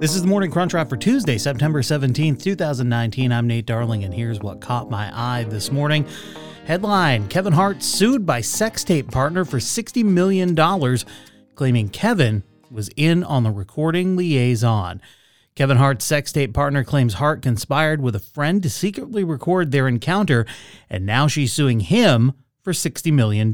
[0.00, 3.30] This is the Morning Crunch Wrap for Tuesday, September 17th, 2019.
[3.30, 6.06] I'm Nate Darling, and here's what caught my eye this morning.
[6.64, 10.56] Headline Kevin Hart sued by sex tape partner for $60 million,
[11.54, 15.02] claiming Kevin was in on the recording liaison.
[15.54, 19.86] Kevin Hart's sex tape partner claims Hart conspired with a friend to secretly record their
[19.86, 20.46] encounter,
[20.88, 23.52] and now she's suing him for $60 million.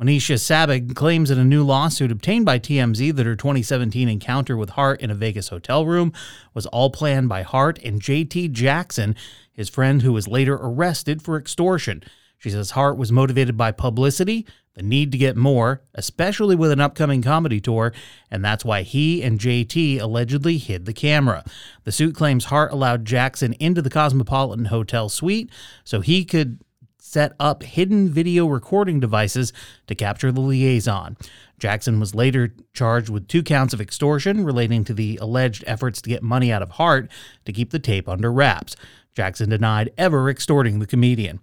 [0.00, 4.70] Monisha Sabbag claims in a new lawsuit obtained by TMZ that her 2017 encounter with
[4.70, 6.12] Hart in a Vegas hotel room
[6.52, 9.16] was all planned by Hart and JT Jackson,
[9.54, 12.02] his friend who was later arrested for extortion.
[12.36, 16.80] She says Hart was motivated by publicity, the need to get more, especially with an
[16.80, 17.94] upcoming comedy tour,
[18.30, 21.42] and that's why he and JT allegedly hid the camera.
[21.84, 25.50] The suit claims Hart allowed Jackson into the Cosmopolitan Hotel suite
[25.84, 26.58] so he could
[27.06, 29.52] set up hidden video recording devices
[29.86, 31.16] to capture the liaison.
[31.58, 36.10] Jackson was later charged with two counts of extortion relating to the alleged efforts to
[36.10, 37.08] get money out of Hart
[37.44, 38.74] to keep the tape under wraps.
[39.14, 41.40] Jackson denied ever extorting the comedian.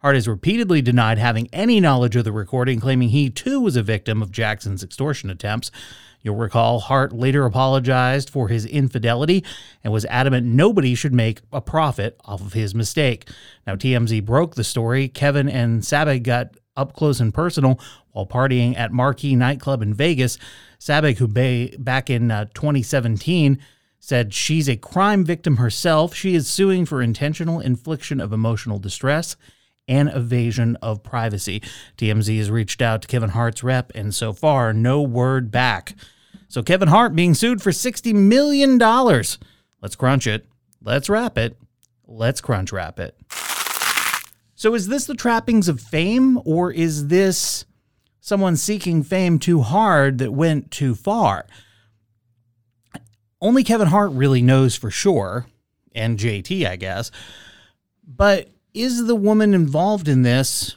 [0.00, 3.82] Hart has repeatedly denied having any knowledge of the recording, claiming he too was a
[3.82, 5.70] victim of Jackson's extortion attempts.
[6.26, 9.44] You'll recall Hart later apologized for his infidelity
[9.84, 13.28] and was adamant nobody should make a profit off of his mistake.
[13.64, 15.06] Now, TMZ broke the story.
[15.06, 17.78] Kevin and Sabbag got up close and personal
[18.10, 20.36] while partying at Marquee nightclub in Vegas.
[20.80, 21.28] Sabbag, who
[21.78, 23.60] back in uh, 2017
[24.00, 29.36] said she's a crime victim herself, she is suing for intentional infliction of emotional distress
[29.86, 31.62] and evasion of privacy.
[31.96, 35.94] TMZ has reached out to Kevin Hart's rep, and so far, no word back.
[36.48, 38.78] So Kevin Hart being sued for $60 million.
[38.78, 40.46] Let's crunch it.
[40.82, 41.58] Let's wrap it.
[42.06, 43.16] Let's crunch wrap it.
[44.54, 47.66] So is this the trappings of fame or is this
[48.20, 51.46] someone seeking fame too hard that went too far?
[53.40, 55.46] Only Kevin Hart really knows for sure,
[55.94, 57.10] and JT, I guess.
[58.06, 60.76] But is the woman involved in this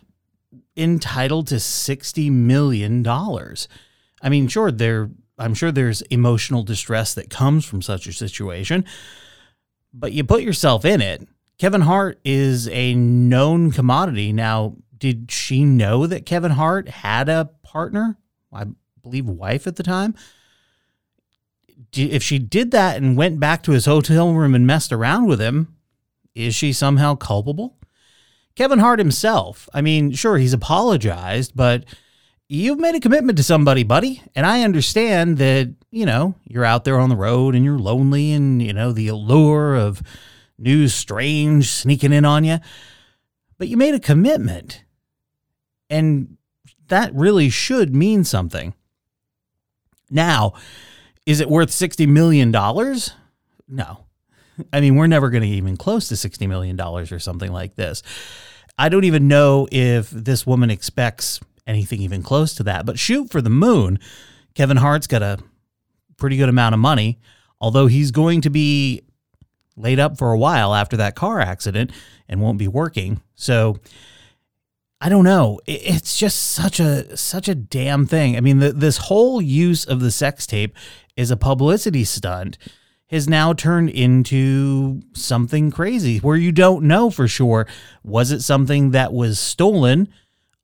[0.75, 3.07] entitled to $60 million?
[3.07, 8.85] I mean, sure, they're I'm sure there's emotional distress that comes from such a situation,
[9.94, 11.27] but you put yourself in it.
[11.57, 14.31] Kevin Hart is a known commodity.
[14.31, 18.17] Now, did she know that Kevin Hart had a partner?
[18.51, 18.66] I
[19.01, 20.16] believe wife at the time.
[21.94, 25.39] If she did that and went back to his hotel room and messed around with
[25.39, 25.75] him,
[26.35, 27.77] is she somehow culpable?
[28.56, 31.85] Kevin Hart himself, I mean, sure, he's apologized, but
[32.50, 34.22] you've made a commitment to somebody, buddy.
[34.36, 38.32] And I understand that, you know, you're out there on the road and you're lonely
[38.32, 40.02] and, you know, the allure of
[40.58, 42.58] new strange sneaking in on you.
[43.60, 44.84] But you made a commitment.
[45.90, 46.38] And
[46.88, 48.74] that really should mean something.
[50.10, 50.54] Now,
[51.26, 52.52] is it worth $60 million?
[52.52, 54.06] No.
[54.74, 58.02] I mean, we're never going to even close to $60 million or something like this.
[58.78, 62.85] I don't even know if this woman expects anything even close to that.
[62.85, 64.00] But shoot for the moon.
[64.56, 65.38] Kevin Hart's got a
[66.18, 67.19] pretty good amount of money,
[67.62, 69.03] although he's going to be
[69.78, 71.91] laid up for a while after that car accident
[72.28, 73.22] and won't be working.
[73.35, 73.80] So
[75.00, 75.62] I don't know.
[75.66, 78.36] It's just such a such a damn thing.
[78.36, 80.75] I mean, the, this whole use of the sex tape
[81.16, 82.57] is a publicity stunt
[83.07, 87.66] has now turned into something crazy where you don't know for sure
[88.03, 90.07] was it something that was stolen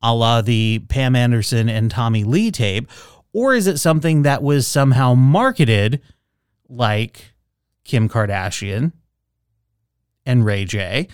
[0.01, 2.89] a la the Pam Anderson and Tommy Lee tape?
[3.33, 6.01] Or is it something that was somehow marketed
[6.69, 7.33] like
[7.83, 8.94] Kim Kardashian
[10.25, 11.07] and Ray J?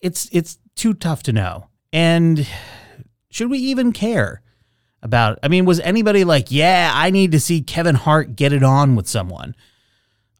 [0.00, 1.68] It's it's too tough to know.
[1.92, 2.46] And
[3.30, 4.42] should we even care
[5.02, 8.62] about I mean, was anybody like, yeah, I need to see Kevin Hart get it
[8.62, 9.54] on with someone?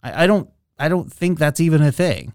[0.02, 0.48] I, I don't
[0.78, 2.32] I don't think that's even a thing.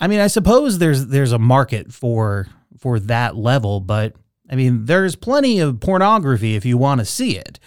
[0.00, 2.48] I mean, I suppose there's there's a market for
[2.78, 4.14] for that level, but
[4.50, 7.58] I mean, there's plenty of pornography if you want to see it,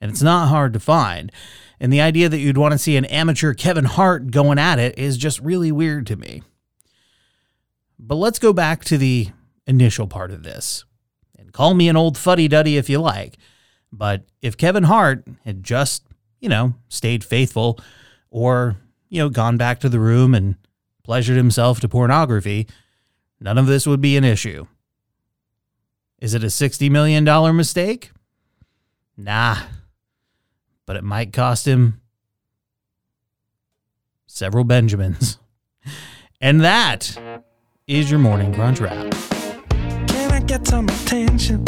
[0.00, 1.30] and it's not hard to find.
[1.78, 4.96] And the idea that you'd want to see an amateur Kevin Hart going at it
[4.96, 6.42] is just really weird to me.
[7.98, 9.28] But let's go back to the
[9.66, 10.84] initial part of this.
[11.38, 13.36] And call me an old fuddy duddy if you like.
[13.92, 16.04] But if Kevin Hart had just,
[16.40, 17.78] you know, stayed faithful
[18.30, 18.76] or,
[19.08, 20.56] you know, gone back to the room and
[21.04, 22.66] pleasured himself to pornography,
[23.40, 24.66] none of this would be an issue.
[26.20, 27.24] Is it a $60 million
[27.56, 28.12] mistake?
[29.16, 29.56] Nah.
[30.86, 32.00] But it might cost him
[34.26, 35.38] several Benjamins.
[36.44, 37.16] And that
[37.86, 39.12] is your morning crunch wrap.
[40.08, 41.64] Can I get some attention?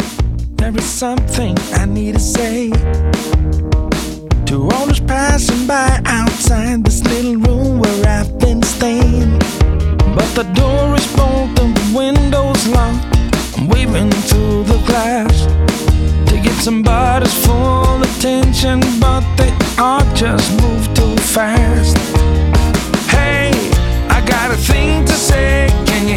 [0.57, 2.71] There is something I need to say.
[4.47, 9.39] To all those passing by outside this little room where I've been staying.
[10.15, 13.17] But the door is bolted and the window's locked.
[13.57, 15.45] I'm waving through the glass
[16.29, 21.97] to get somebody's full attention, but they all just move too fast.
[23.09, 23.51] Hey,
[24.09, 25.67] I got a thing to say.
[25.87, 26.14] Can you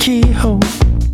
[0.00, 0.60] keyhole.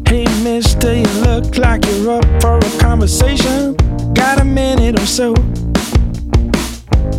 [0.06, 3.74] Hey, mister, you look like you're up for a conversation.
[4.14, 5.34] Got a minute or so.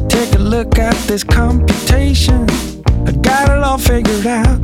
[0.07, 2.49] Take a look at this computation.
[3.05, 4.59] I got it all figured out.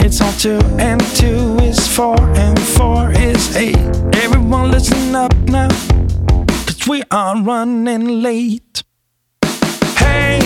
[0.00, 3.78] It's all two and two is four and four is eight.
[4.24, 5.68] Everyone listen up now.
[6.66, 8.82] Cause we are running late.
[9.96, 10.40] Hey,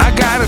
[0.00, 0.46] I got a